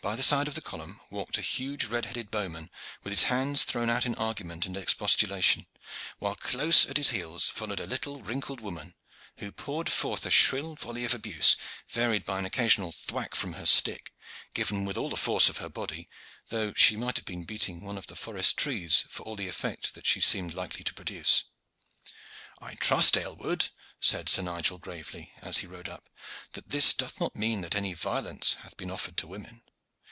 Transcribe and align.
By 0.00 0.14
the 0.14 0.22
side 0.22 0.46
of 0.46 0.54
the 0.54 0.62
column 0.62 1.00
walked 1.10 1.36
a 1.38 1.42
huge 1.42 1.86
red 1.86 2.04
headed 2.04 2.30
bowman, 2.30 2.70
with 3.02 3.10
his 3.12 3.24
hands 3.24 3.64
thrown 3.64 3.90
out 3.90 4.06
in 4.06 4.14
argument 4.14 4.64
and 4.64 4.76
expostulation, 4.76 5.66
while 6.18 6.36
close 6.36 6.86
at 6.86 6.96
his 6.96 7.10
heels 7.10 7.50
followed 7.50 7.80
a 7.80 7.86
little 7.86 8.22
wrinkled 8.22 8.60
woman 8.60 8.94
who 9.38 9.50
poured 9.50 9.90
forth 9.90 10.24
a 10.24 10.30
shrill 10.30 10.76
volley 10.76 11.04
of 11.04 11.14
abuse, 11.14 11.56
varied 11.90 12.24
by 12.24 12.38
an 12.38 12.46
occasional 12.46 12.92
thwack 12.92 13.34
from 13.34 13.54
her 13.54 13.66
stick, 13.66 14.14
given 14.54 14.84
with 14.84 14.96
all 14.96 15.10
the 15.10 15.16
force 15.16 15.48
of 15.48 15.56
her 15.56 15.68
body, 15.68 16.08
though 16.48 16.72
she 16.72 16.96
might 16.96 17.16
have 17.16 17.26
been 17.26 17.42
beating 17.44 17.80
one 17.80 17.98
of 17.98 18.06
the 18.06 18.16
forest 18.16 18.56
trees 18.56 19.04
for 19.10 19.24
all 19.24 19.34
the 19.34 19.48
effect 19.48 19.94
that 19.94 20.06
she 20.06 20.20
seemed 20.20 20.54
likely 20.54 20.84
to 20.84 20.94
produce. 20.94 21.44
"I 22.60 22.76
trust, 22.76 23.18
Aylward," 23.18 23.68
said 24.00 24.28
Sir 24.28 24.42
Nigel 24.42 24.78
gravely, 24.78 25.32
as 25.42 25.58
he 25.58 25.66
rode 25.66 25.88
up, 25.88 26.08
"that 26.52 26.70
this 26.70 26.94
doth 26.94 27.18
not 27.18 27.34
mean 27.34 27.62
that 27.62 27.74
any 27.74 27.94
violence 27.94 28.54
hath 28.60 28.76
been 28.76 28.92
offered 28.92 29.16
to 29.18 29.26
women. 29.26 29.62